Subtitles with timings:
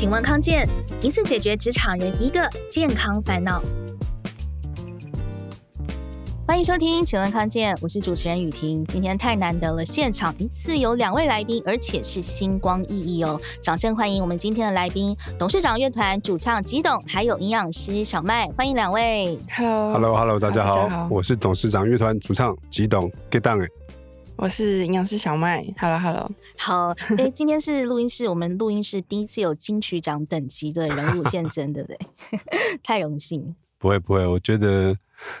[0.00, 0.66] 请问康健，
[1.02, 3.60] 一次解决职场人一个健康烦恼。
[6.46, 8.82] 欢迎收听，请问康健，我是主持人雨婷。
[8.86, 13.38] 今天太难得了，现场一次有两位来宾，而且是星光熠熠哦！
[13.62, 19.38] 掌声欢迎我们今天的来宾，董事长乐团主唱吉董，还有营养师小麦，欢迎两位。
[19.54, 23.68] Hello，Hello，Hello，大家好，好，我是董事长乐团主唱吉董，Get down！
[24.36, 26.30] 我是营养师小麦，Hello，Hello，
[26.62, 31.98] 好，哎、欸， 今天是录音室，我们录音室第一次有金曲奖等级的人物现身，对不对？
[32.84, 33.56] 太荣幸。
[33.78, 34.94] 不会不会，我觉得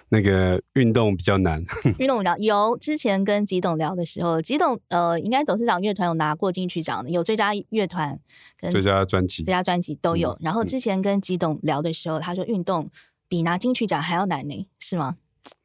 [0.08, 1.62] 那个运动比较难。
[2.00, 8.18] 运动比较有，之前跟吉董聊的时候，吉董呃，应该董事长乐团有拿过金曲奖的，有最佳乐团
[8.58, 10.38] 跟最佳专辑、最佳专辑都有、嗯。
[10.40, 12.90] 然后之前跟吉董聊的时候，嗯、他说运动
[13.28, 15.16] 比拿金曲奖还要难呢，是吗？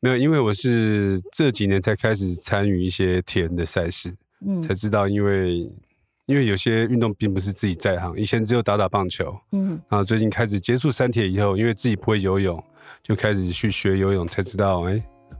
[0.01, 4.13] 没有，因为我是这几年才开始参与一些铁人的赛事，
[4.45, 5.71] 嗯，才知道因为。
[6.27, 12.59] 因为有些运动并不是自己在行，以前只有打打棒球，嗯，然后最近开始接触三铁以后，因为自己不会游泳，
[13.03, 14.99] 就开始去学游泳，才知道，哎，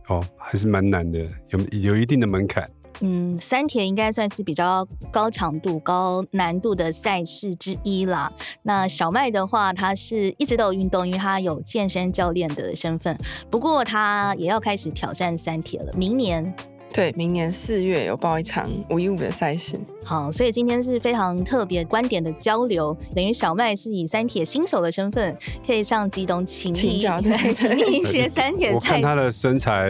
[0.10, 2.70] 哦，还是蛮难的，有有一定的门槛。
[3.02, 8.32] 嗯，三铁应该算是比较高强度、高难度的赛事之一啦。
[8.62, 13.18] 那小麦的话，他是一直都有运动，因为他有健身教练的身份，
[13.50, 16.56] 不过他也要开始挑战三铁了，明年。
[16.96, 19.78] 对，明年四月有报一场五一五的赛事。
[20.02, 25.38] 好，所以今天是非常特别观点的交流，等于小麦是以三铁新手的身份，
[25.68, 28.72] 可以向极董请教， 对，请一些三铁。
[28.72, 29.90] 我看他的身材，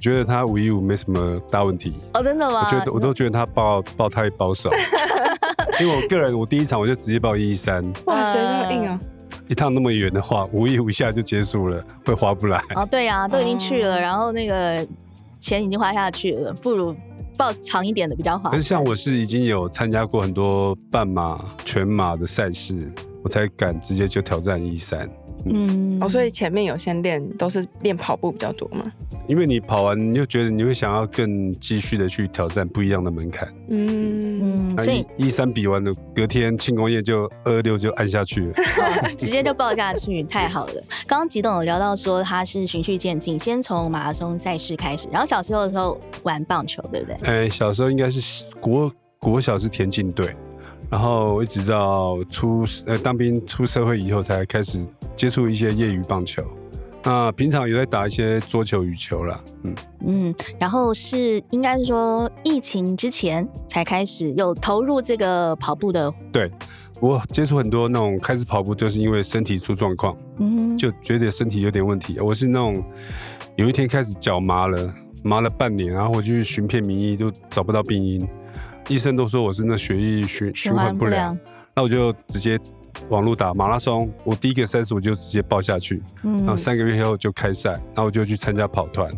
[0.00, 1.92] 觉得他五一五没什么大问题。
[2.14, 2.66] 哦，真的吗？
[2.66, 4.72] 我觉得我都觉得他报报太保守，
[5.78, 7.80] 因为我个人，我第一场我就直接报一一三。
[8.06, 9.00] 哇塞，这么硬啊！
[9.46, 12.60] 一趟那么远的话，五一五一下就结束了，会划不来。
[12.74, 14.84] 哦，对啊，都已经去了，然后那个。
[15.40, 16.94] 钱已经花下去了，不如
[17.36, 18.50] 报长一点的比较好。
[18.50, 22.92] 可是像我是已经有参加过很多半马、全马的赛事，
[23.24, 25.10] 我才敢直接就挑战一三。
[25.44, 28.90] 嗯，哦，所以前面有先练，都是练跑步比较多嘛？
[29.26, 33.48] 因为你跑完，你就觉得你会想要更继续的去挑战不一样的门槛。
[33.68, 40.74] 嗯嗯，所以一三比完的隔天庆功宴就二六就按下去了， 哦，直接就爆下去，太好了。
[41.06, 47.16] 刚刚吉董有聊到说他是循序渐进，先从马拉松赛事开始，然后小时候的时候玩棒球，对不对？
[47.22, 50.34] 哎，小时候应该是国国小是田径队。
[50.90, 54.84] 然后一直到出呃当兵出社会以后，才开始
[55.14, 56.42] 接触一些业余棒球。
[57.02, 59.40] 那平常有在打一些桌球、羽球啦。
[59.62, 59.74] 嗯
[60.04, 60.34] 嗯。
[60.58, 66.12] 然后是应该是说疫情之前才开始有投入这个跑步的。
[66.30, 66.50] 对，
[67.00, 72.20] 我接触很多那种开始跑步，就是因为身体出状况，嗯，就觉得身体有点问题。
[72.20, 72.84] 我是那种
[73.56, 78.28] 有一天开始脚麻了，麻了半年，然后我就去寻遍名医，都找不到病因。
[78.88, 81.36] 医生都说我是那血液循循环不良，
[81.74, 82.58] 那我就直接
[83.08, 84.10] 网路打马拉松。
[84.24, 89.10] 我第一个赛事我就直接报下去，嗯，然后三个月后就开赛，然后我就去参加跑团。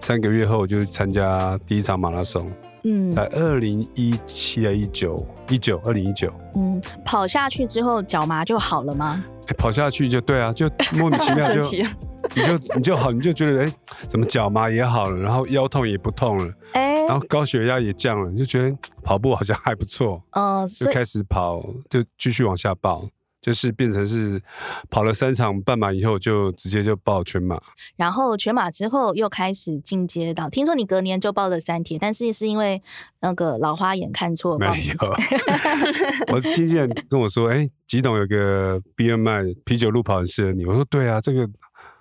[0.00, 2.52] 三个月后我就参加第一场马拉松，
[2.84, 9.24] 嗯，在二零一七啊一九一九二零一九，嗯，跑下去之后脚麻就好了吗？
[9.48, 11.62] 欸、跑下去就对啊，就莫名其妙就
[12.34, 13.74] 你就你就好，你就觉得哎、欸，
[14.08, 16.85] 怎么脚麻也好了，然后腰痛也不痛了，哎、欸。
[17.06, 23.08] 然后高血压也降了，你就觉得跑步好像还不错， 呃，就开始跑，就继续往下报，
[23.40, 24.42] 就是变成是
[24.90, 27.60] 跑了三场半马以后，就直接就报全马。
[27.96, 32.82] 然后全马之后又开始进阶到，听说你隔年就报了三铁，但是是因为
[33.20, 34.58] 那个老花眼看错。
[34.58, 40.64] 没有，我经纪人跟我说，哎、欸，极董有个 BMI 啤酒路跑很适合你。
[40.66, 41.48] 我说对啊，这个。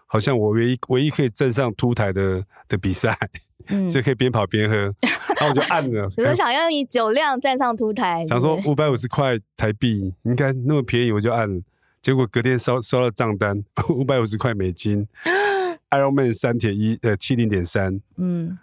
[0.08, 3.18] 好像我唯一唯一可以站上凸台的的比赛，
[3.68, 4.76] 嗯，就可以边跑边喝，
[5.38, 6.10] 然后我就按了。
[6.18, 11.62] 我想要以酒量站上凸台，想说五百五十块台币应该那么便宜，我就按了。
[12.02, 15.08] 结果隔天收收到账单， 五百五十块美金，
[15.90, 18.58] Ironman 三铁一呃七零点三，嗯，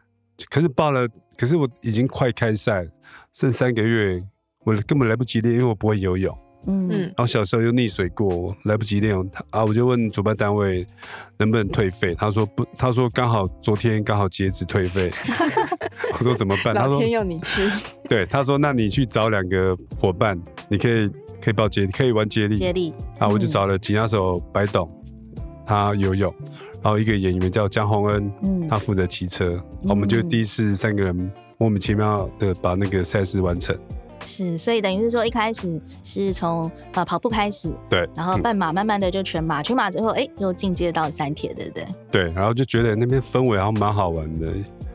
[0.49, 2.87] 可是报了，可是我已经快开赛，
[3.33, 4.23] 剩三个月，
[4.65, 6.33] 我根本来不及练，因为我不会游泳。
[6.67, 9.17] 嗯，然后小时候又溺水过，来不及练，
[9.51, 10.87] 啊，我就问主办单位
[11.37, 15.11] 能不能退费，他说不，他说刚好昨天刚好截止退费，
[16.15, 16.75] 我说怎么办？
[16.75, 17.63] 他说老天要你去，
[18.09, 21.09] 对，他说那你去找两个伙伴，你可以
[21.41, 24.89] 可以报接力，可以玩接力，接力，啊，我就找了吉他手白董，
[25.67, 26.33] 他游泳，
[26.81, 33.77] 然后一个演员叫江宏恩，嗯，他负责骑车，我们就第一次三个人莫名其妙的把那个赛事完成。
[34.25, 41.87] 是，所以等于是说，一开始是从呃跑步开始，对，然后半马，慢慢的就全马，全马之后，哎，又进阶到三铁，对不对？
[42.11, 44.53] 对，然后就觉得那边氛围好像蛮好玩的，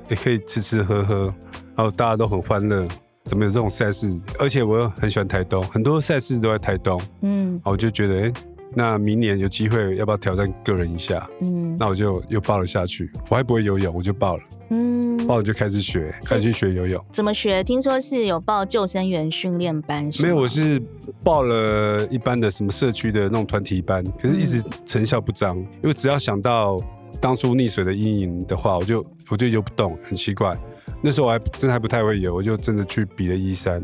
[0.10, 1.34] 也可以吃吃喝喝，
[1.76, 2.88] 然后大家都很欢乐，
[3.26, 4.12] 怎么有这种赛事？
[4.40, 7.02] 而且我又很喜欢台东，很多赛事都在台东。
[7.22, 8.34] 嗯，我就觉得，哎、欸，
[8.74, 11.28] 那明年有机会要不要挑战个人一下？
[11.42, 13.12] 嗯，那我就又报了下去。
[13.30, 14.44] 我还不会游泳，我就报了。
[14.70, 17.04] 嗯，报了就开始学，开始去学游泳。
[17.12, 17.64] 怎么学？
[17.64, 20.10] 听说是有报救生员训练班？
[20.22, 20.82] 没有，我是
[21.24, 25.58] 报了一般的什么社区的那种团体班，可是一直成效不彰。
[25.58, 26.78] 嗯、因为只要想到
[27.22, 30.56] 当初溺水的阴影的话，我就我就游不动，很奇怪。
[31.02, 33.82] 那时候我还真的还不太会游，我就真的去比了一三。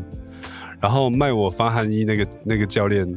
[0.80, 3.10] 然后卖我防寒衣那个那个教练，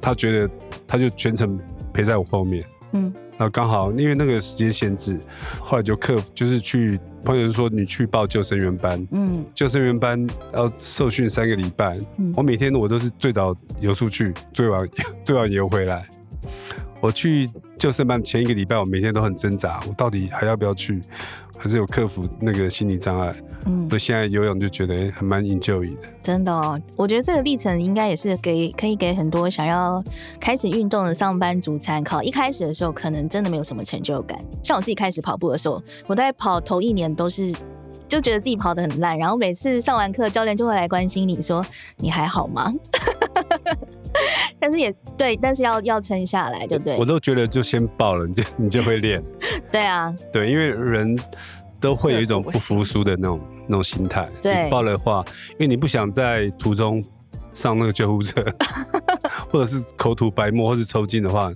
[0.00, 0.50] 他觉得
[0.86, 1.58] 他就全程
[1.92, 2.64] 陪在我后面。
[2.92, 3.12] 嗯。
[3.36, 5.18] 然后刚好因为那个时间限制，
[5.58, 14.88] 后来就克服，就是去朋友就说你去报救生员班，嗯，救生员班要受训三个礼拜，嗯，我每天我都是最早游出去，最晚
[15.24, 16.06] 最晚游回来。
[17.00, 21.02] 我去救生班前一个礼拜，我每天都很挣扎，我到底还要不要去？
[21.56, 23.34] 还是有克服那个心理障碍，
[23.66, 26.08] 嗯，所以现在游泳就觉得还蛮 enjoy 的。
[26.22, 30.02] 真的哦，我觉得这个历程应该也是给可以给很多想要
[30.40, 32.22] 开始运动的上班族参考。
[32.22, 37.52] 一开始的时候可能真的没有什么成就感，像我自己开始跑步的时候，我在跑头一年都是
[38.06, 41.64] 就觉得自己跑得很烂，然后每次上完课，教练就会来关心你说
[41.96, 42.72] 你还好吗？
[44.58, 46.96] 但是也对，但是要要撑下来，对不对？
[46.96, 49.22] 我都觉得就先报了，你就你就会练。
[49.70, 51.18] 对啊，对，因为人
[51.80, 54.28] 都会有一种不服输的那种那种心态。
[54.40, 57.04] 对，报了的话，因为你不想在途中
[57.52, 58.42] 上那个救护车，
[59.50, 61.52] 或者是口吐白沫，或是抽筋的话，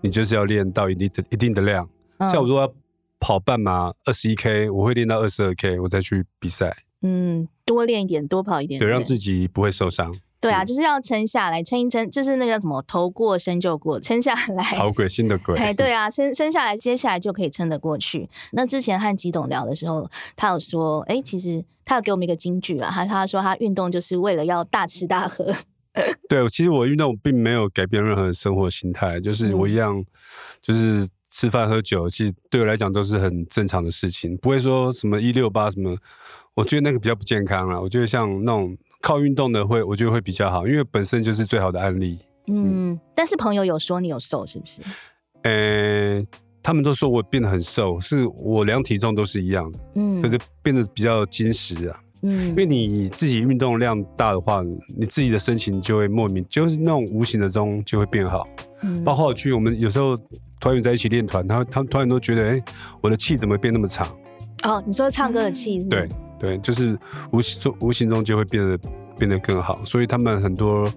[0.00, 1.88] 你就是要练到一定的一定的量。
[2.18, 2.74] 嗯、像我如果要
[3.20, 6.76] 跑半马二十一 K，我会练到二十二 K，我再去比赛。
[7.02, 10.12] 嗯，多练一点，多跑一点，对，让自己不会受伤。
[10.40, 14.62] 对啊，就是要撑下来，撑一撑，就是那个什么，头过身就过，撑下来。
[14.62, 15.56] 好鬼，心的鬼。
[15.56, 18.28] 哎，对啊，撑撑下来，接下来就可以撑得过去。
[18.52, 25.52] 那之前和吉董聊的时候，他有说，哎，其实他有给我们一个金句啊，他他说他运动就是为了要大吃大喝。
[26.28, 30.00] 对，其实我运动并没有改变任何生活心态，就是我一样，
[30.62, 35.96] 就是吃饭喝酒，其实对我来讲都是很正常的事情，不会说什么一六八什么，
[36.54, 37.80] 我觉得那个比较不健康啊。
[37.80, 38.78] 我觉得像那种。
[39.00, 42.18] 靠运动的会，我觉得会比较好，因为本身就是最好的案例。
[42.48, 44.80] 嗯，嗯，但是朋友有说你有瘦，是不是？
[45.42, 46.26] 呃、欸，
[46.62, 49.78] 他们都说我变得很瘦，是我量体重都是一样的。
[49.94, 52.00] 嗯，可是变得比较精实啊。
[52.22, 54.60] 嗯，因为你自己运动量大的话，
[54.96, 58.48] 你自己的身形就会莫名，就是那种无形的中就会变好。
[58.80, 60.18] 嗯，包括我去我们有时候
[60.58, 62.64] 团员在一起练团，他他们团员都觉得，哎、欸，
[63.00, 64.08] 我的气怎么变那么长？
[64.64, 65.78] 哦，你说唱歌的气？
[65.84, 66.08] 对。
[66.38, 66.98] 对，就是
[67.32, 68.78] 无形中无形中就会变得
[69.18, 70.90] 变得更好，所以他们很多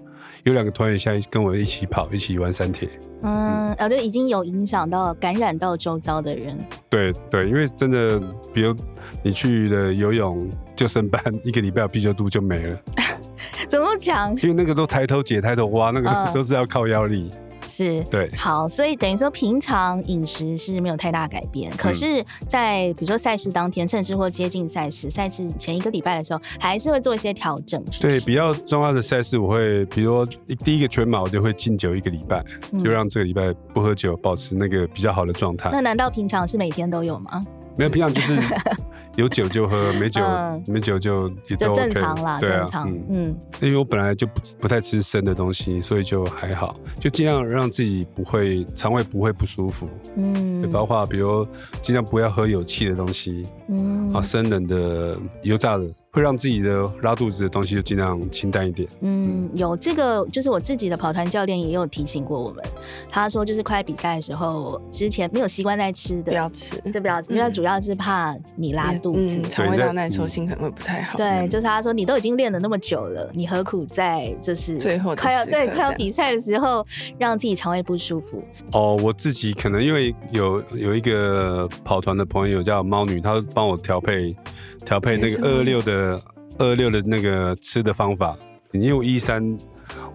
[0.44, 2.88] 有两个团员现在跟我一起跑，一起玩山铁。
[3.24, 6.58] 嗯，我觉得已经有影响到、感染到周遭的人。
[6.88, 8.20] 对对，因为真的，
[8.52, 8.74] 比如
[9.22, 12.78] 你去了游泳救生班， 一个礼拜啤酒肚就没了。
[13.68, 14.34] 怎么强？
[14.42, 17.30] 因为那个都抬头解、抬头蛙，那个都是要靠腰力。
[17.72, 28.02] 是对，好，所以等于说平常饮食是没有太大改变，可是，在比如说赛事当天，甚至或接近赛事，赛事前一个礼拜的时候，还是会做一些调整是是。
[28.02, 30.26] 对，比较重要的赛事，我会，比如说
[30.62, 32.44] 第一个全马，我就会禁酒一个礼拜，
[32.84, 35.70] 就让这个礼拜不喝酒，保持那个比较好的状态。
[35.72, 37.46] 那难道平常是每天都有吗？
[37.76, 38.38] 没有，平常就是
[39.16, 51.46] 有酒就喝，没酒、嗯、没酒就也都、OK、正常啦，对啊，正常，嗯，因为我本来就不不太吃生的东西，所以就还好，就尽量让自己不会肠胃不会不舒服，嗯，包括比如
[51.82, 55.84] 尽量不要喝有气的东西，嗯，啊，生冷的、油炸的。
[56.14, 58.86] 会让自己的拉肚子的东西就尽量清淡一点。
[59.00, 62.62] 嗯，有这个，就是我自己的跑团教练也有提醒过我们，
[63.08, 71.16] 他说就是快比赛的时候，之前没有习惯在吃的，不要吃，就不要吃，因为主要是怕你拉肚子，肠胃道耐受性可能会不太好。
[71.16, 78.44] 对，就是他说你都已经练了那么久了，你何苦在就是最后快要对快要比赛的时候让自己肠胃不舒服？
[78.72, 84.36] 哦，我自己可能因为有有一个跑团的朋友叫猫女，她帮我调配。
[84.84, 86.20] 调配那个二二六的
[86.58, 88.36] 二二六的那个吃的方法，
[88.72, 89.56] 因为一三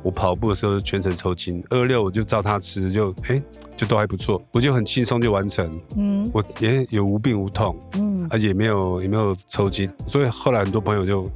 [0.04, 3.44] 我跑步的时候全程抽筋，二二六我就照他吃，就哎、欸、
[3.76, 11.30] 就都还不错，我就很轻松就完成，嗯，我也有无病无痛，嗯，而且也没有也没有抽筋，所以后来很多朋友就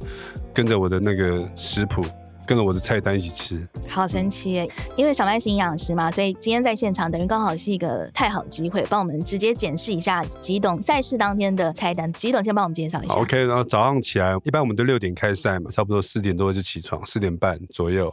[0.52, 2.04] 跟着我的那个食谱。
[2.46, 4.70] 跟着我的菜单一起吃，好神奇耶！
[4.96, 12.12] 因为小麦是营养师嘛，所以今天在现场等于刚好是一个太好机会，帮我们直接检视一下吉董赛事当天的菜单。
[12.12, 13.14] 吉董先帮我们介绍一下。
[13.14, 18.12] OK，然后早上起来，一般我们都六点开赛嘛，差不多四点多就起床，四点半左右，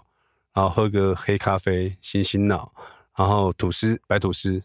[0.54, 2.72] 然后喝个黑咖啡，醒醒脑，
[3.18, 4.62] 然后吐司，白吐司。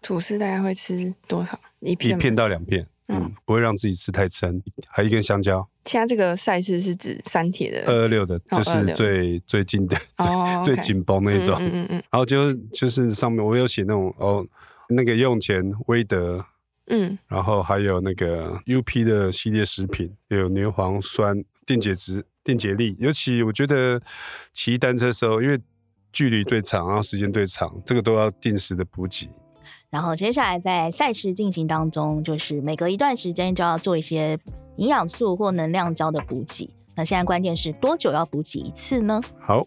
[0.00, 1.58] 吐司大概会吃多少？
[1.80, 2.16] 一片？
[2.16, 2.86] 一片到两片。
[3.08, 5.66] 嗯，不会让自己吃太撑，还有一根香蕉。
[5.86, 9.96] 现在这个赛事是指三铁的二二六的，就是最最近的、
[10.62, 11.56] 最紧绷那一种。
[11.58, 12.02] 嗯嗯嗯。
[12.10, 14.46] 然后就就是上面我有写那种哦，
[14.88, 16.44] 那个游泳前威德，
[16.88, 22.94] 嗯，然后还有那个 UP 的系列食品，有牛磺酸、电解质、电解力。
[22.98, 23.98] 尤其我觉得
[24.52, 25.58] 骑单车的时候，因为
[26.12, 29.30] 距离最长，然后时间最长，这个都要定时的补给。
[29.90, 34.38] 然后接下来在赛事进行当中，就是每隔一段时间就要做一些
[34.76, 36.68] 营养素或能量胶的补给。
[36.94, 39.20] 那现在关键是多久要补给一次呢？
[39.40, 39.66] 好，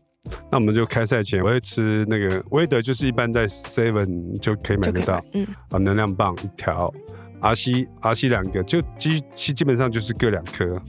[0.50, 6.93] 那我们就开赛前我会吃那个威德，就是一般在 Seven 就可以买得到，嗯，啊，能量棒一条
[7.39, 10.81] 阿西阿西两个，就基基基本上就是各两颗。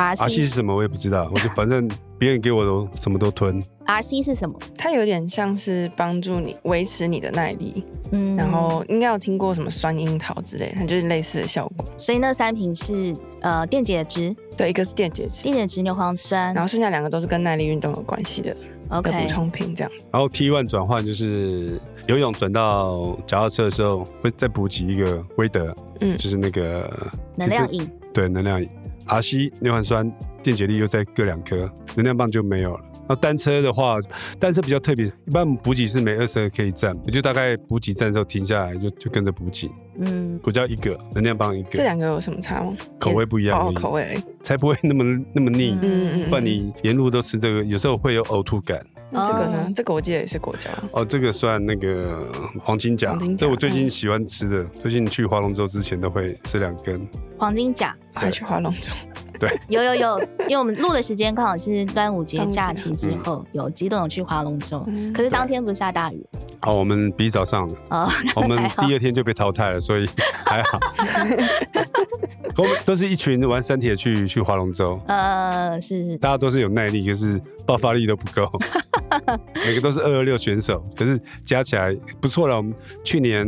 [0.00, 1.88] RC 是什么我也不知道， 我就反正
[2.18, 3.62] 别人给我都什么都吞。
[3.86, 4.56] RC 是什么？
[4.78, 7.84] 它有点像是帮助你维持你的耐力。
[8.12, 11.84] 嗯，然后应该有听过什么酸樱桃之类，它就是类似的效果。
[11.96, 18.56] 所以那三瓶是呃电解质，对，一个是电解质，电解质牛磺酸，然后剩下两个都是跟耐力运动有关系的
[18.88, 19.92] OK 补充品这样。
[20.12, 26.88] 然后 T one 转换就是游泳转到脚踏车的时候会再补给一个威德，嗯，就是那个
[27.36, 28.68] 能量饮，对，能量饮。
[29.10, 30.10] RC 牛磺酸
[30.42, 32.84] 电解力又再各两颗，能量棒就没有了。
[33.08, 33.96] 那单车的话，
[34.38, 39.68] 单车比较特别，一般补给是每二十二 K 一站，也就大概补给站的时候停下来就就跟着补给。
[39.98, 41.70] 嗯，骨胶一个，能量棒一个。
[41.72, 42.72] 这两个有什么差吗？
[43.00, 45.76] 口味不一样，口味才不会那么那么腻。
[45.82, 48.80] 嗯嗯，不然你沿路都吃这个，有时候会有呕吐感。
[49.10, 49.72] 那这个呢？
[49.74, 50.70] 这个我记得也是果胶。
[50.92, 52.30] 哦，这个算那个
[52.62, 57.06] 黄金甲，这我最近喜欢吃的，最近去划龙舟之前都会吃两根。
[57.36, 58.92] 黄金甲还去划龙舟。
[59.40, 66.24] 对， 有有有，因为我们录的时间刚好是端午节假期之后，有机动有去划龙舟，可是当天不是下大雨。
[66.60, 68.06] 哦，我们比早上的，哦，
[68.36, 70.06] 我们第二天就被淘汰了，所以
[70.46, 70.78] 还好。
[72.56, 78.50] 我们都是一群玩三铁去去划龙舟，呃，是是，大家都是有耐力，可是爆发力都不够。
[79.64, 82.56] 每个都是二二六选手，可是加起来不错了。
[82.56, 83.46] 我们去年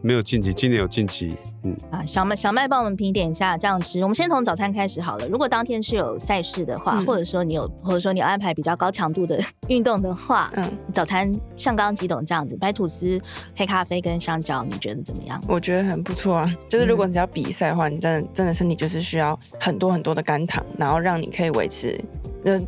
[0.00, 1.34] 没有晋级，今年有晋级。
[1.64, 4.00] 嗯啊，小麦小麦帮我们评点一下这样吃。
[4.02, 5.28] 我们先从早餐开始好了。
[5.28, 13.20] 如果当天是有赛事的话，嗯、或者说你有或者说你有安排比较高强度的 运动的话，嗯，早餐像刚刚吉董这样子，白吐司、
[13.56, 15.42] 黑咖啡跟香蕉，你觉得怎么样？
[15.48, 16.52] 我觉得很不错啊。
[16.68, 21.98] 就是如果你要比赛的话，嗯、你真的真的身体就是需要很多很多的肝糖，然后让你可以维持。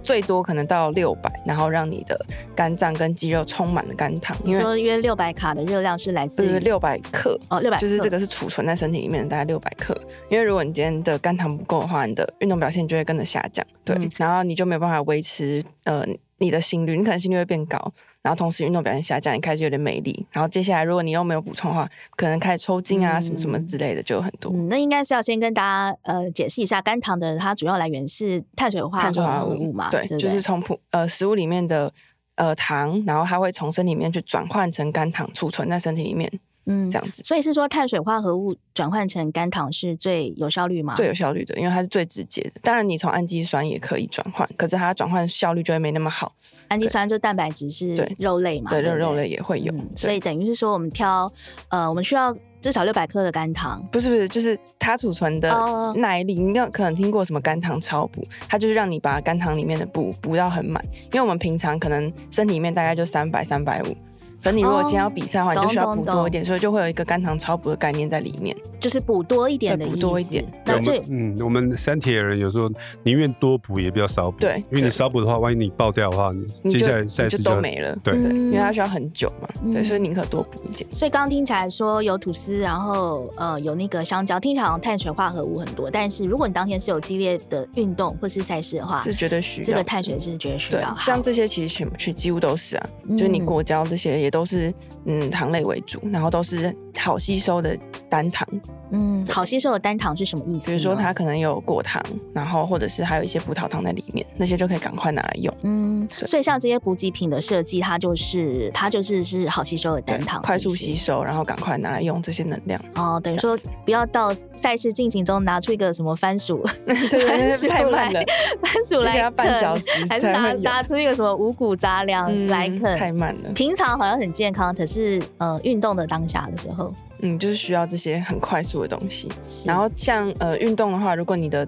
[0.02, 2.19] 最多可能到六百，然后让你的
[2.54, 4.37] 肝脏跟肌肉充满了肝糖。
[4.45, 9.97] 因为说约六百卡的热量是来自于六百克哦，六百就是这个是储存在身体里面的大概六百克。
[10.28, 13.66] 因为如果你今天的肝糖不够的话，你的运动表现就会跟着下降。
[13.85, 16.04] 对，嗯、然后你就没有办法维持呃
[16.38, 17.93] 你的心率，你可能心率会变高。
[18.25, 20.25] 然后同时运动表现下降，你开始有点没力。
[20.33, 24.50] 然后接下来如果你又没有补充的话，可能开始抽筋啊，什么什么之类的就有很多。
[24.50, 29.90] 嗯，那应该是要先跟大家呃解释一下，肝糖的它主要来源是碳水化合物嘛？
[29.90, 31.93] 对，对对就是从普呃食物里面的
[32.37, 36.33] 呃糖，然后它会从身体里面去转换成肝糖，储存在身体里面。
[36.64, 37.23] 嗯，这样子。
[37.23, 40.95] 所以是说碳水化合物转换成肝糖是最有效率吗？
[40.95, 42.52] 最有效率的，因为它是最直接的。
[42.62, 46.33] 当然，你从氨基酸也可以转换，可是它转换效率就会没那么好。
[46.68, 48.71] 氨基酸就蛋白质是肉类嘛？
[48.71, 51.30] 对，肉肉类也会有，嗯、所以等于是说我们挑
[51.68, 53.87] 呃，我们需要至少六百克的肝糖。
[53.92, 55.50] 不是不是，就是它储存的
[55.97, 56.35] 耐力。
[56.35, 58.26] 你有可能听过什么肝糖超补？
[58.49, 63.97] 它就是让你把肝糖里面的补补到很满，因为我们平常可能身体里面大概就三百三百五。
[64.45, 69.95] 等你如果今天要比赛的话，你就需要补多一点，所以就会有一个肝糖超补的概念在里面，就是补多一点的意思。
[69.95, 70.45] 补多一点。
[70.67, 72.71] 那这嗯，我们三铁人有时候
[73.03, 74.39] 宁愿多补也不要少补。
[74.39, 76.31] 对，因为你少补的话，万一你爆掉的话，
[76.63, 77.97] 你接下来赛事就都没了。
[78.05, 79.49] 对对，因为它需要很久嘛。
[79.73, 80.87] 对，所以宁可多补一点。
[80.93, 85.91] 所以刚刚听起来说有吐司，然后呃有那个香蕉，听起来好像碳水化合物很多。
[85.91, 90.95] 但是如果你当天是有激烈的运动或是赛事的话，是绝对需要这个碳水是绝对需要。
[91.01, 94.75] 像这些其实全全几乎都是啊，就是你果胶这些也都是。
[95.07, 97.76] 嗯，糖类为主，然后都是好吸收的
[98.09, 98.49] 单糖。
[98.91, 100.69] 嗯，好吸收的单糖是什么意思？
[100.69, 105.55] 比如说它可能有果糖，然后或者是还有一些葡萄糖在里面，那些就可以赶快拿来用。
[105.61, 112.81] 嗯，所以像这些补给品的设计，它就是它就是是好吸收的单糖，快速吸收，然后赶快拿来用这些能量。
[112.95, 118.23] 哦，等于说不要到赛事进行中拿出一个什么番薯， 对，番薯太慢了，
[118.62, 123.50] 番薯来啃，半小时还是拿拿出一个什么五谷杂粮来啃，太慢了。
[123.53, 126.93] 平常好像很健康，可是呃运动的当下的时候。
[127.21, 129.28] 嗯，就是需要这些很快速的东西。
[129.64, 131.66] 然后像呃运动的话，如果你的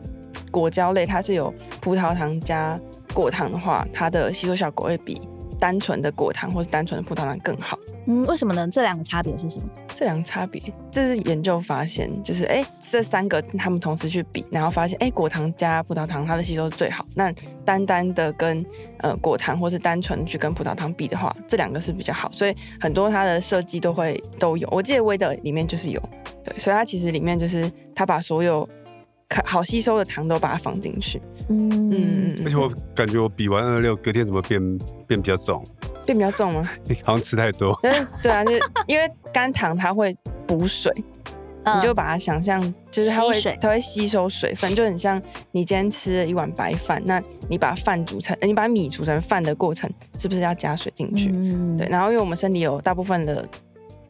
[0.51, 2.79] 果胶类它是有葡萄糖加
[3.15, 5.21] 果糖的话，它的吸收效果会比
[5.59, 7.79] 单纯的果糖或是单纯的葡萄糖更好。
[8.09, 8.69] 嗯，为什么呢？
[8.71, 9.65] 这两个差别是什么？
[9.93, 17.05] 这两个差别，这是研究发现，就是哎，这三个他们同时去比，然后发现哎，果糖加葡萄糖它的吸收是最好。
[17.15, 17.35] 那
[17.65, 18.65] 单单的跟
[18.99, 22.31] 呃果糖或是单纯去跟葡萄糖比的话，这两个是比较好。
[22.31, 26.01] 所以很多它的设计都会都有，我记得威德里面就是有，
[26.45, 28.69] 对，所以它其实里面就是它把所有
[29.45, 31.21] 好吸收的糖都把它放进去。
[31.49, 34.61] 嗯嗯，而且我感觉我比完二二六隔天怎么变
[35.07, 35.65] 变比较重？
[36.05, 36.69] 变比较重吗？
[37.05, 37.77] 好像吃太多。
[37.83, 37.91] 对
[38.31, 38.53] 啊，就
[38.87, 40.17] 因为甘糖它会
[40.47, 40.93] 补水，
[41.65, 51.31] 嗯、你就把它想象就是它会水它会吸收水分，就很像你今天吃了一碗白饭，那你把饭煮成，你把米煮成饭的过程，是不是要加水进去？
[51.33, 51.89] 嗯、对。
[51.89, 53.49] 然后因为我们身体有大部分的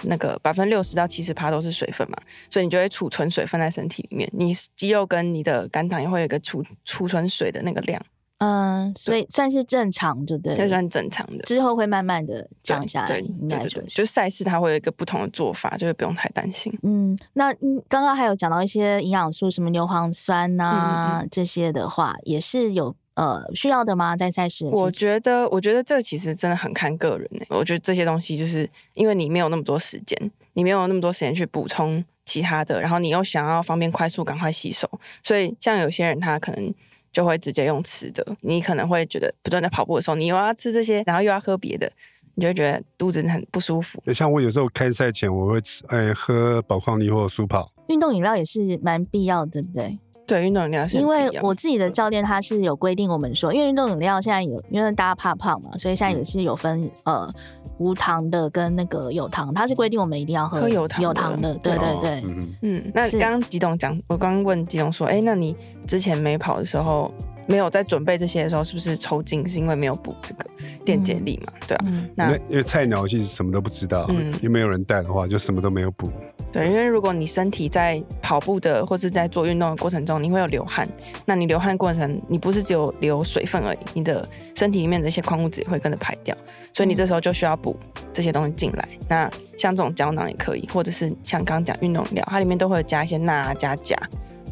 [0.03, 2.17] 那个百分之六十到七十趴都是水分嘛，
[2.51, 8.01] 所以你就会储存水分在身体里面，你肌肉跟你的肝糖也会有一个储储存水的那个量。
[8.39, 10.59] 嗯，所以算是正常，对不对？
[10.59, 13.07] 也算正常的，之后会慢慢的降下来。
[13.07, 16.71] 对，应该说，就赛事它会有一个不同的做法，就是不用太担心。
[16.83, 17.51] 嗯，那
[17.89, 24.17] 刚刚还有讲到一些营养素，什么牛磺酸呐、啊、嗯嗯这些的话，也是有呃需要的吗？
[24.17, 24.65] 在赛事？
[24.73, 27.47] 我觉得，我觉得这其实真的很看个人诶。
[27.51, 34.89] 我觉得这些东西就是因为你没有那么多时间，你没有那么多时间去补充其他的，然后你又想要方便快速赶快吸收，
[35.23, 36.73] 所以像有些人他可能。
[37.13, 41.91] 就会直接用吃的，你可能会觉得不断在跑步的时候，你又要吃这些，然后又要喝别的，
[42.35, 44.03] 你就会觉得肚子很不舒服。
[44.13, 47.73] 像我有时候开赛前，我会吃，哎，喝宝矿力或速跑。
[47.89, 49.99] 运动饮料也是蛮必要的，对不对？
[50.27, 50.99] 对，运动饮料是。
[50.99, 57.35] 因为我自己的教练他是有规定我们说，因为运动饮料现在有，因为大家怕胖嘛，所以现在也是有分、嗯、呃。
[57.79, 62.93] 无糖的跟那个有糖，它是规定我们一定要喝有糖有糖的，对对对，嗯嗯。
[62.95, 65.55] 那刚刚吉董讲，我刚刚问吉董说，哎、欸，那你
[65.87, 67.13] 之前没跑的时候，
[67.47, 69.47] 没有在准备这些的时候，是不是抽筋？
[69.49, 70.45] 是因为没有补这个
[70.85, 71.53] 电解力嘛？
[71.55, 76.11] 嗯、对啊，嗯、那因为菜鸟其实什么都不知道，嗯，因为没有人带的话，就什么都没有补。
[76.53, 80.89] 对，因为如果你身体在跑步的或者在做运动的过程中，你会有流汗，
[81.25, 86.35] 那你流汗过程，你不是只有流水分而已，你的身体里面的一些矿物质也会跟着排掉，
[86.73, 87.77] 所以你这时候就需要补
[88.13, 88.89] 这些东西进来。
[89.09, 93.97] 那像这种胶囊也可以，或者是像刚刚讲运动饮料，它里面都会有加一些钠啊、加钾，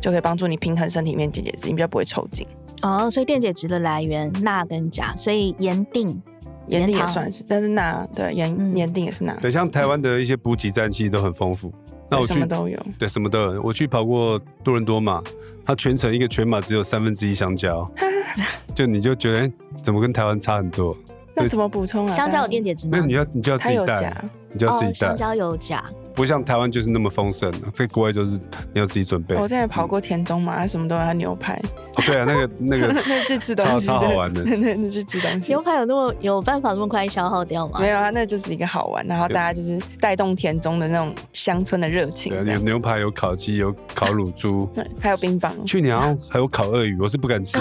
[0.00, 2.46] 就可以帮助你平衡身体里面电解质，你比较不会抽筋。
[2.84, 6.20] 哦，所以电解质的来源钠跟钾，所以盐定。
[6.68, 9.34] 盐定也算是，但是钠对盐盐定也是钠。
[9.40, 11.72] 对，像台湾的一些补给站其实都很丰富。
[12.10, 13.62] 那我去什么都有，对，什么都有。
[13.62, 15.22] 我去跑过多伦多马，
[15.64, 17.90] 它全程一个全马只有三分之一香蕉，
[18.74, 20.96] 就你就觉得怎么跟台湾差很多？
[21.34, 22.14] 那怎么补充啊？
[22.14, 22.92] 香蕉有电解质吗？
[22.92, 25.08] 没有，你要你就要自己带，你就要自己带。
[25.08, 25.84] 香蕉有钾。
[26.14, 28.30] 不像台湾就是那么丰盛，在国外就是
[28.72, 29.34] 你要自己准备。
[29.34, 31.60] 我之前跑过田中嘛，什么都有，还牛排。
[32.06, 34.42] 对啊，那个那个 那去吃东西，超好玩的。
[34.44, 35.52] 那 那去吃东西。
[35.52, 37.80] 牛排有那么有办法那么快消耗掉吗？
[37.80, 42.34] 没有啊，那就是一个好玩，然后大家就是带动田中的那种乡村的热情。
[42.34, 44.68] 有牛排，有烤鸡，有烤乳猪，
[45.00, 45.52] 还有冰棒。
[45.64, 45.96] 去年
[46.28, 47.58] 还有烤鳄鱼，我是不敢吃。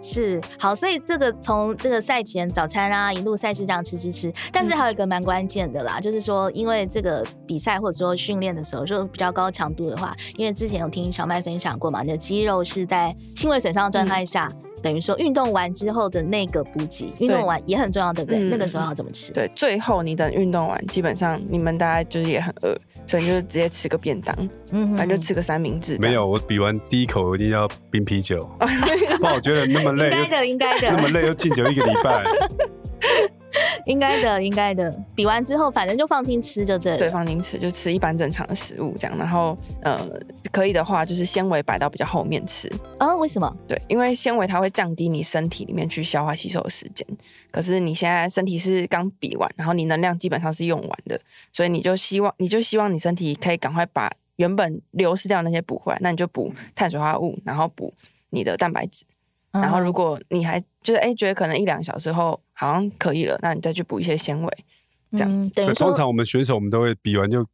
[0.00, 7.11] 是好，所以这个从这个赛前早餐啊，一路赛事这样吃吃吃，但是还有一个蛮关键的啦，就是说因为这个
[7.46, 18.38] 比赛或者说训练的时候，就比较高强度的话，因为之前有听小麦分享过嘛，你的肌肉是在轻微损伤的状态下，嗯、等于说运动完之后的那个补给，运动完也很重要，对不对？
[18.38, 19.32] 嗯、那个时候要怎么吃？
[19.32, 24.36] 对，最后你等运动完，基本上你们大家就是也很饿，所以你就直接吃个便当，
[24.70, 25.96] 嗯，反正就吃个三明治。
[25.98, 32.24] 没有，我比完第一口我一定要冰啤酒， 不然我觉得那么累，应该的，应该的，那么累又禁酒一个礼拜。
[33.86, 34.94] 应该的，应该的。
[35.14, 36.98] 比完之后，反正就放心吃就对了。
[36.98, 39.16] 对，放心吃，就吃一般正常的食物这样。
[39.18, 40.08] 然后，呃，
[40.50, 42.68] 可以的话，就是纤维摆到比较后面吃。
[42.98, 43.16] 啊、哦？
[43.18, 43.56] 为什么？
[43.68, 47.06] 对，因为纤维它会降低你身体里面去消化吸收的时间。
[47.50, 51.20] 可是你现在身体是刚比完，然后你能量基本上是用完的，
[51.52, 55.98] 所以你就希望，你就希望你身体可以赶快把原本流失掉那些补回来。
[56.00, 57.92] 那你就补碳水化合物，然后补
[58.30, 59.04] 你的蛋白质。
[59.52, 64.64] 然后，如果你还就是哎，觉得可能一两小时后好像可以了，那你再去补一些纤维，
[65.12, 65.52] 这样子。
[65.56, 67.46] 嗯、通常我们选手我们都会比完就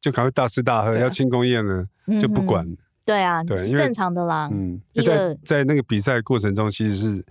[0.00, 1.86] 就赶快大吃大喝，啊、要庆功宴呢
[2.20, 2.66] 就不管。
[3.04, 4.48] 对啊，对，是正常的啦。
[4.52, 7.24] 嗯，在在那个比赛过程中，其实是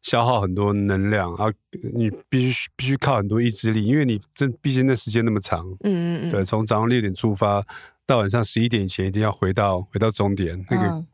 [0.00, 1.52] 消耗很多能量，然后
[1.92, 5.66] 你必须必须靠很多意志力，因为你这毕竟那时间那么长。
[5.82, 6.32] 嗯嗯嗯。
[6.32, 7.62] 对，从早上六点出发
[8.06, 10.86] 到晚上十一点以前，一定要回到回到终点那个。
[10.86, 11.06] 嗯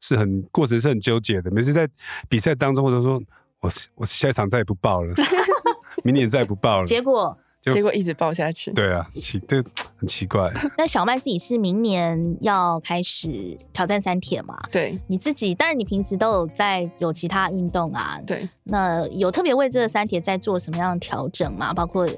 [0.00, 1.88] 是很过程是很纠结的，每次在
[2.28, 3.20] 比赛当中，或者说
[3.60, 5.14] 我我下一场再也不报了，
[6.04, 8.70] 明年再也不报了，结果就结果一直报下去。
[8.72, 9.62] 对啊，奇这
[9.96, 10.52] 很奇怪。
[10.78, 14.56] 那小麦自己是明年要开始挑战三铁嘛？
[14.70, 18.20] 对，你自己，当然你平时都有在有其他运动啊。
[18.24, 21.74] 对，那有特别为这个三铁在做什么样的调整吗？
[21.74, 22.08] 包括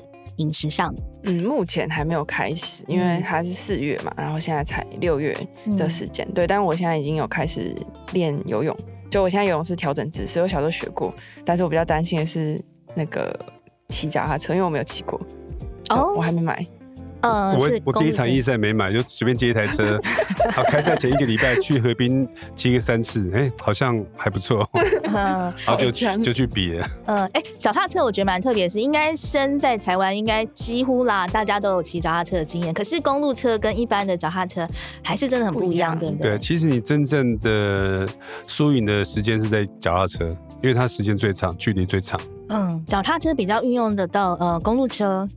[0.40, 0.94] 饮食上？
[1.24, 5.36] 嗯，目前还没有开始，因为还是四月嘛，然后现在才六月
[5.76, 6.26] 的时间。
[6.28, 7.76] 嗯、对，但我现在已经有开始
[8.12, 8.76] 练游泳，
[9.10, 12.60] 就我现在游泳是调整姿势，我小时候学过，但是我比较担心的是
[12.94, 13.38] 那个
[13.90, 15.20] 骑脚踏车，因为我没有骑过，
[15.90, 16.66] 哦，我还没买。
[17.22, 20.00] 呃，我我第一场预赛没买，就随便借一台车，
[20.52, 24.68] 好开赛前一个礼拜去河滨骑个三次，哎、欸，好像还不错，
[25.04, 26.86] 然后就去就去比了。
[27.06, 32.72] 呃，哎、欸，脚踏车我觉得蛮特别，是应该身在台湾，应该几乎啦，大家都有骑脚踏车的经验。
[32.72, 34.66] 可是公路车跟一般的脚踏车
[35.02, 36.30] 还是真的很不一样，对不对？
[36.30, 38.08] 对，其实你真正的
[38.46, 40.24] 输赢的时间是在脚踏车，
[40.62, 42.20] 因为它时间最长，距离最长。
[42.48, 45.28] 嗯，脚踏车比较运用得到，呃，公路车。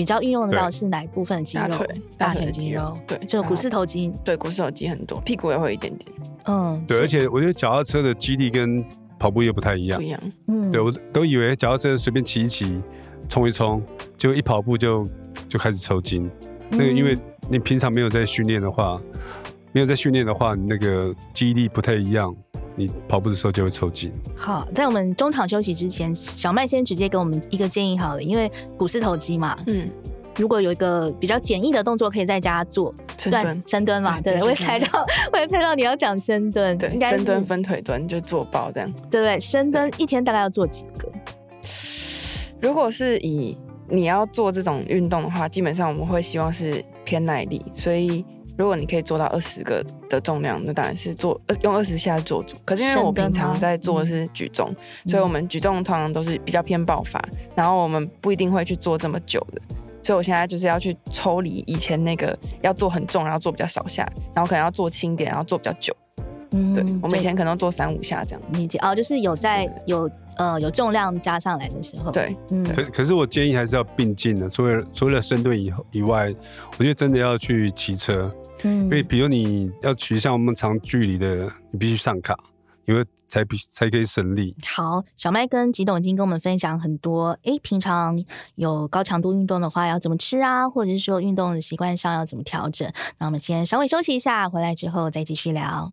[0.00, 1.64] 比较运用得到是哪一部分肌肉？
[1.68, 6.10] 大腿，大腿肌肉，对，就股四头肌，对，股四头肌很多，屁股也会一点点。
[6.46, 8.82] 嗯，对，而且我觉得脚踏车的肌力跟
[9.18, 10.18] 跑步又不太一样，不一样。
[10.46, 12.80] 嗯，对，我都以为脚踏车随便骑一骑，
[13.28, 13.82] 冲一冲，
[14.16, 15.06] 结果一跑步就
[15.50, 16.24] 就开始抽筋。
[16.70, 17.18] 嗯、那个，因为
[17.50, 18.98] 你平常没有在训练的话，
[19.72, 22.34] 没有在训练的话，你那个肌力不太一样。
[22.80, 24.10] 你跑步的时候就会抽筋。
[24.34, 29.90] 好，在我们中场休息之前，小麦先直接给我们一个建议好了，因为股四头肌嘛，嗯，
[30.36, 39.38] 如果有一个比较简易的动作可以在家做，深蹲，深蹲嘛，对，对，我也猜到， 我也猜到你要讲深蹲，对，深蹲分腿蹲就做爆这样，对不对？
[39.38, 41.06] 深蹲一天大概要做几个？
[42.62, 48.24] 如果是以你要做这种运动的话，基本上我们会希望是偏耐力，所以。
[48.60, 52.58] 如果你可以做到二十个的重量，那当然是做用二十下做主。
[52.62, 57.18] 可是因为我平常在做的是举重，嗯、所以我们举重通常都是比较偏爆发，
[57.54, 59.62] 然后我们不一定会去做这么久的。
[60.02, 65.96] 所以我现在就是要去抽离以前那个要做很重，然后做比较少下，然后可能要做轻点，然后做比较久。
[66.52, 68.42] 嗯，对，我们以前可能做三五下这样。
[68.52, 72.10] 理解哦，就是有在有呃有重量加上来的时候。
[72.10, 72.64] 对，嗯。
[72.64, 76.34] 可可是我建议还是要并进的，除了除了深蹲以后以外，
[76.76, 78.30] 我觉得真的要去骑车。
[78.64, 82.36] 嗯，因为比如你要取像我们长距离的，你必须上卡，
[82.86, 84.54] 因为才比才可以省力。
[84.64, 88.22] 好，小麦跟吉董已经跟我们分享很多，哎，平常
[88.56, 92.90] 有高强度运动的话要怎么吃啊，或者是说运动的习惯上要怎么调整。
[93.18, 95.92] 那我们先稍微休息一下，回来之后再继续聊。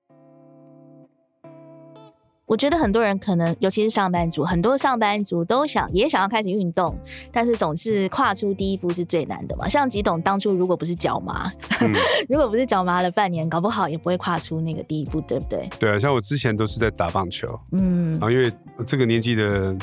[2.51, 6.93] 我觉得很多人可能，尤其是上班族，很多上班族都想也想要开始运动，
[7.31, 9.69] 但是总是跨出第一步是最难的嘛。
[9.69, 11.93] 像吉董当初如果不是脚麻，嗯、
[12.27, 15.69] 如果不是脚麻了半年，搞不好也不会跨出那个第一步，对不对？
[15.79, 18.51] 对啊，像我之前都是在打棒球，嗯，然后因为
[18.85, 19.73] 这个年纪的。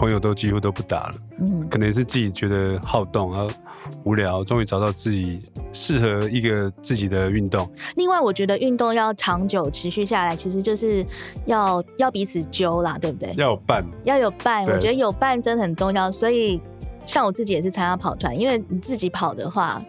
[0.00, 3.46] 朋友都几乎都不打了，嗯，可能是自己觉得好动啊，
[4.02, 5.42] 无聊，终于找到自己
[5.74, 7.70] 适合一个自己的运动。
[7.96, 11.04] 另外，我觉得运动要长久持续下来，其实就是
[11.44, 13.34] 要要彼此揪啦，对不对？
[13.36, 14.64] 要有伴，要有伴。
[14.64, 16.10] 我觉得有伴真的很重要。
[16.10, 16.58] 所以，
[17.04, 19.84] 像我自己也是参加跑团，因为你自己跑的话，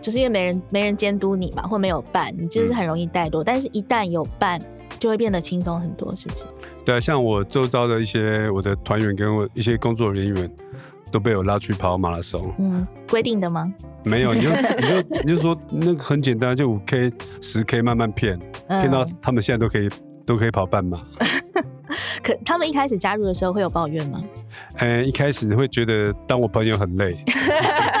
[0.00, 3.42] 就是因为没人没人监督你嘛，或没有伴，你就是很容易怠惰。
[3.42, 4.58] 嗯，但是一旦有伴，
[5.00, 6.44] 就会变得轻松很多，是不是？
[6.84, 10.48] 对啊，像我周遭的一些我的团员跟我一些工作人员，
[11.10, 12.54] 都被我拉去跑马拉松。
[12.58, 13.72] 嗯，规定的吗？
[14.04, 17.10] 没有，你就 你就你就说那个很简单，就五 K、
[17.40, 19.88] 十 K 慢慢骗，骗、嗯、到他们现在都可以
[20.24, 21.00] 都可以跑半马。
[22.22, 24.22] 可他们一开始加入的时候会有抱怨吗？
[24.76, 27.16] 嗯，一开始会觉得当我朋友很累。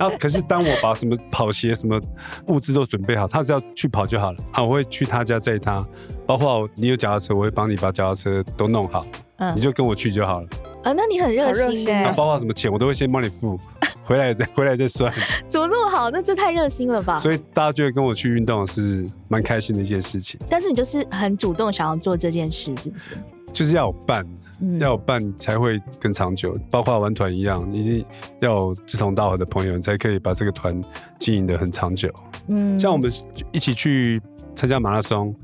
[0.00, 2.00] 然后，可是当我把什么跑鞋、什么
[2.46, 4.64] 物资都准备好，他只要去跑就好了啊！
[4.64, 5.86] 我会去他家载他，
[6.26, 9.04] 包括你有脚踏车，我会帮你把脚踏车都弄好，
[9.36, 10.48] 嗯，你就跟我去就好了。
[10.84, 12.10] 啊，那你很热心哎！
[12.16, 13.60] 包括什么钱，我都会先帮你付，
[14.02, 15.12] 回来再回来再算。
[15.46, 16.08] 怎么这么好？
[16.10, 17.18] 那这太热心了吧！
[17.18, 20.40] 所以大家觉得跟我去运动是蛮开心的一件事情。
[20.48, 23.10] 但是你就是很主动想要做这件事，是不是？
[23.52, 24.38] 就是要有伴，嗯、
[24.78, 26.58] 要办才会更长久。
[26.70, 28.04] 包括玩团一样，一定
[28.40, 30.80] 要有志同道合的朋友，你才可以把这个团
[31.18, 32.12] 经营的很长久。
[32.48, 33.10] 嗯，像我们
[33.52, 34.20] 一起去
[34.54, 35.34] 参加马拉松，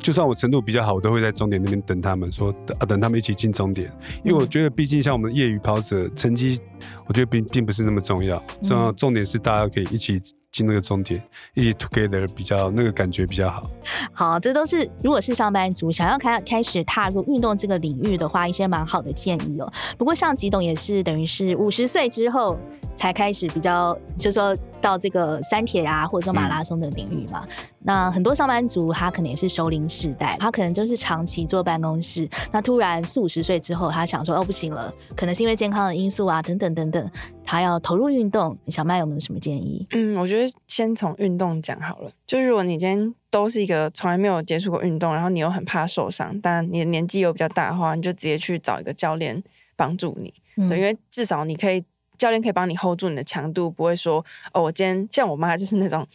[0.00, 3.90] 就算我程度比较好，我都会在终点那边等他们，说啊等他们一起进终点，
[4.24, 6.58] 因为我觉得毕竟像我们业余跑者成绩，
[7.06, 10.20] 我觉得并并不是那么重要，重要重点是大家可以一起。
[10.52, 11.22] 进那个终点，
[11.54, 13.70] 一起 together 比较那个感觉比较好。
[14.12, 19.72] 好，这都是如果是上班族想要开开始踏入运动这个领域的话，一些蛮好的建议哦。
[19.96, 22.58] 不过像吉董也是等于是五十岁之后
[22.96, 27.46] 才开始比较，就是说到这个山铁啊，或者说马拉松的领域嘛。
[27.46, 37.10] 嗯、那很多上班族他可能也是熟龄世代，他可能就是长期坐办公室，那突然四五十岁之后，他想说哦不行了，可能是因为健康的因素啊等等等等，
[37.44, 38.56] 他要投入运动。
[38.68, 39.86] 小麦有没有什么建议？
[39.90, 40.50] 嗯，我觉得。
[40.66, 49.42] 先从运动讲好了，就是如果你今天都是一个从来没有接触过运动，然后你又很怕受伤，但你的年纪又比较大的话，你就直接去找一个教练
[49.76, 51.82] 帮助你，嗯、对，因为至少你可以
[52.20, 56.06] 教练可以帮你 hold 住你的强度，不会说哦，我今天像我妈就是那种，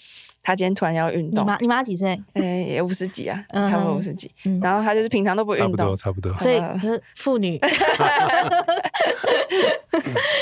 [0.44, 2.10] 她今天突然要运动，你妈你妈几岁？
[2.34, 7.58] 哎、欸，也五十几啊，嗯、差不多五十几，嗯、然后她就是平常都不运动，差不多，差不多，所以是妇女。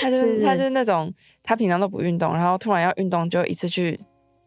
[0.02, 1.10] 她就是她就是那种，
[1.42, 3.98] 她平常都不运动，然后突然要运动，就一次去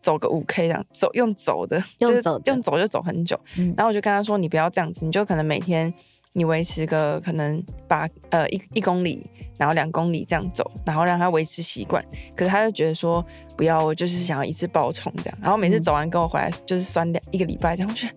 [0.03, 3.41] 走个五 K 这样，走用走的，用走用走就走很久。
[3.57, 5.91] 嗯、然后我就跟他说：“你不要这样子，你就可能每天
[6.37, 9.25] 你维持个可能八呃一一公里，
[9.57, 12.05] 然后两公里这样走，然后让他维持习惯。
[12.37, 13.25] 可是他就觉得说
[13.57, 15.39] 不要，我就是想要一次爆冲这样。
[15.41, 18.13] 然后每次走完跟我回来就是酸两一个礼拜这样，我觉得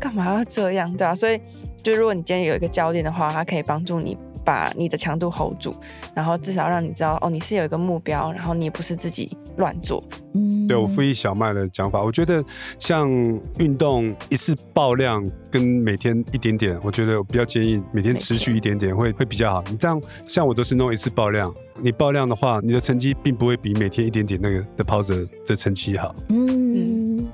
[0.00, 1.14] 干嘛要这样对啊？
[1.14, 1.38] 所以
[1.82, 4.16] 就如果你今天有一个教练的话，他可以帮助你。
[4.48, 5.76] 把你的强度 hold 住，
[6.14, 10.02] 然后至少让你知道哦，你是有一个目标，然后你也不是自己乱做。
[10.32, 12.42] 嗯，对，我复议小麦的讲法，我觉得
[12.78, 13.10] 像
[13.58, 19.62] 运动一次爆量跟每天一点点，我觉得我比较建议每天持续一点点会会比较好。
[19.68, 26.14] 你这样像我都是弄一次爆量，你爆量的话，你的成绩并不会比每天一点点那个的跑者的成绩好。
[26.30, 26.67] 嗯。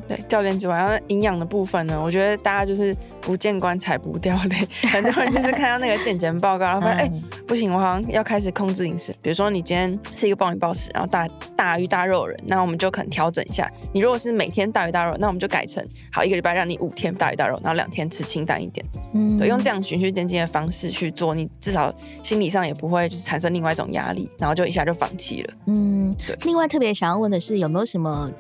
[0.07, 4.89] 对教练之外，然后营养的部分呢，我觉得大家就是不见棺材不掉泪。
[4.89, 9.15] 很多人就是看到那个健检报告，然后发现哎、欸，不行，我好像要开始控制饮食。
[9.23, 13.71] 比如说你今天是一个暴饮暴食，然后大大鱼大肉人，那我们就可能调整一下。
[13.93, 18.85] 你如果是每天大鱼大肉，那我们就改成好一个礼拜让你五天大鱼大肉，然后两天吃清淡一点。
[19.15, 25.55] 嗯，对，用这样循序渐进的方式去做，你至少心理上也不会就是产生另外一种压力，然后就一下就放弃了。
[25.67, 26.37] 嗯，对。
[26.43, 28.31] 另外特别想要问的是，有没有什么？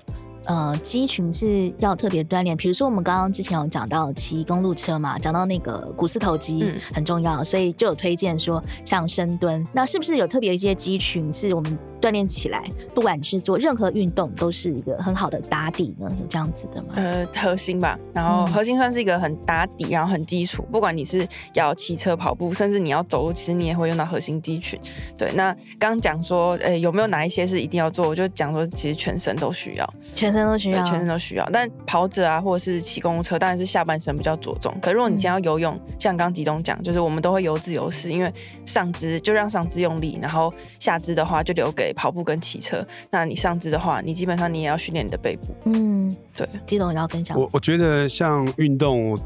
[0.44, 11.78] 呃，肌群是要特别锻炼，比如说我们刚刚之前有讲到骑公路车嘛，讲到那个股四头肌很重要，嗯、所以就有推荐说像深蹲，那是不是有特别一些肌群是我们？
[12.04, 12.62] 锻炼起来，
[12.94, 16.88] 不管是做任何运动，都是一个很好的打底呢，有这样子的吗？
[16.96, 20.62] 呃，核心吧，然后核心算是一个很打底，然后很基础。
[20.70, 24.78] 不管你是要骑车、跑步，甚至你要走路，其实你也会用到核心肌群。
[25.16, 28.06] 对，那刚刚讲说，呃、欸，有没有哪一些是一定要做？
[28.06, 31.48] 我就讲说，其实全身都需要，全身都需要，全身都需要。
[31.50, 34.70] 但跑者啊，或者是骑公路车，当然是下半身比较着重。
[34.82, 38.30] 可如果你今天要游泳，嗯、像刚刚吉董讲，就是我们都会游自由式，因为
[38.66, 41.93] 上肢就让上肢用力，然后下肢的话就留给。
[41.94, 45.54] 跑步跟骑车，那你上肢的话，你基本上你也要训练你的背部。
[45.64, 46.46] 嗯，对。
[46.66, 47.38] 吉董要分享。
[47.38, 49.18] 我我觉得像运动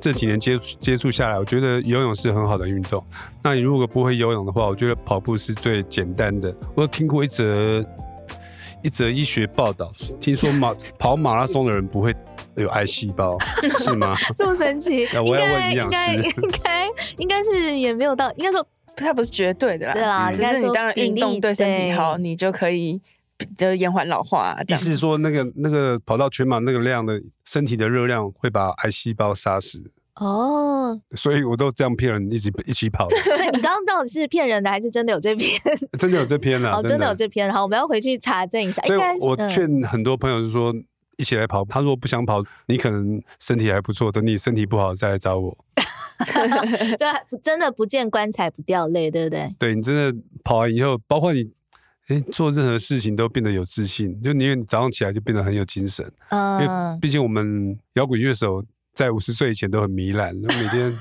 [0.00, 3.04] 这几年接触接触下来，我觉得游泳是很好的运动。
[3.42, 6.54] 那你如果不会游泳的话，我觉得跑步是最简单的。
[6.74, 7.84] 我有听过一则
[8.82, 12.14] 一则医学报道，听说马跑马拉松的人不会
[12.56, 13.36] 有癌细胞，
[13.78, 14.16] 是吗？
[14.36, 15.06] 这么神奇？
[15.12, 18.66] 那我要问营养师，应该应该是也没有到，应该说。
[18.96, 23.00] 它不是绝对的啦，对啦，只是你当然运动对身体好，你就可以
[23.56, 24.56] 就延缓老化。
[24.68, 29.82] 意思是说，那个那个跑到全马那个量的身体的热量会把癌细胞杀死
[30.16, 33.08] 哦，所以我都这样骗人，一起一起跑。
[33.34, 35.50] 所以你刚刚到底是骗人的，还是真的有这篇？
[35.98, 36.78] 真的有这篇啊！
[36.78, 37.50] 哦，真的有这篇。
[37.50, 38.82] 好，我们要回去查证一下。
[38.82, 40.72] 所以我劝很多朋友是说，
[41.16, 41.64] 一起来跑。
[41.64, 45.56] 他如果不想跑，你可能身体还不错，等你身体不好再来找我。
[47.30, 49.54] 就真的不见棺材不掉泪，对不对？
[49.58, 51.50] 对，你真的跑完以后，包括你，
[52.08, 54.20] 哎，做任何事情都变得有自信。
[54.22, 56.10] 就你，你早上起来就变得很有精神。
[56.30, 60.98] 嗯，因为毕竟我们摇滚乐手在五十岁以前都很糜烂，每天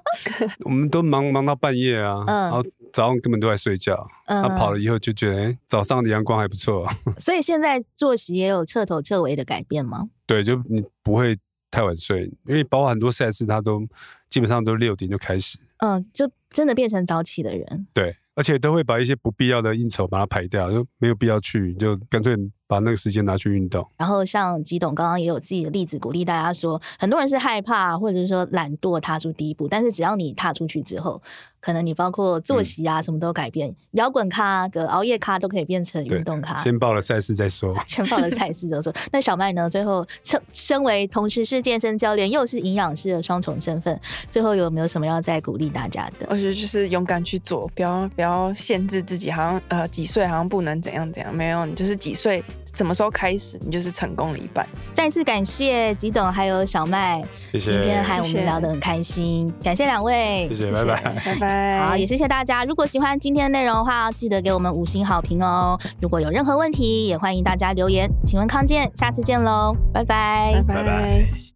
[0.64, 4.06] 我们都忙忙到半夜啊，嗯、然后早上根本都在睡觉。
[4.26, 6.86] 嗯，然后跑了以后就觉得，哎，早上的阳光还不错。
[7.18, 10.10] 所以现在作息也有彻头彻尾的改变吗？
[10.26, 11.38] 对，就你不会
[11.70, 13.86] 太晚睡，因为包括很多赛事，他都。
[14.30, 17.88] 基本上都六点就开始，嗯，就真的变成早起的人。
[17.92, 22.36] 对，而且都会把一些不必要的应酬把它排掉，就没有必要去，就干脆
[22.70, 23.84] 把那个时间拿去运动。
[23.96, 31.20] 然后像吉董刚刚也有自己的例子，鼓励大家说，很多人是害怕或者是说懒惰踏出第一步，但是只要你踏出去之后。
[31.62, 36.56] 可能你包括作息啊，什么都改变，摇滚、嗯、咖的熬夜咖都可以变成运动咖。
[36.56, 37.76] 先报了赛事再说。
[37.86, 38.90] 先报了赛事再说。
[39.12, 39.68] 那小麦呢？
[39.68, 46.26] 最后身身为同时是健身教练又是营养师的双重身份，最后有没有什么要再鼓励大家的？
[46.30, 52.42] 我觉得就是勇敢去做，不要不要限制自己，好像呃几岁好像不能怎样怎样，没有，你就是几岁
[52.74, 54.66] 什么时候开始，你就是成功了一半。
[54.92, 61.80] 再次感谢吉董还有小麦，谢谢今天还我们聊得很开心，谢谢感谢两位，谢谢，拜拜，拜拜。
[61.84, 62.64] 好，也谢谢大家。
[62.64, 65.78] 如果喜欢今天的内容的话，记得给我们五星好评哦。
[66.00, 68.08] 如果有任何问题，也欢迎大家留言。
[68.24, 71.49] 请问康健，下次见喽，拜拜，拜拜。